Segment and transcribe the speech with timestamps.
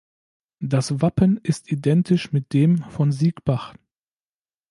[0.63, 3.75] Das Wappen ist identisch mit dem von Siegbach.